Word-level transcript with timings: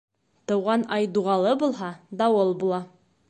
Тыуған 0.51 0.85
ай 0.95 1.05
дуғалы 1.17 1.53
булһа, 1.65 1.91
дауыл 2.25 2.55
була. 2.65 2.81